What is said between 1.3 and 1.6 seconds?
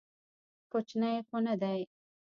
نه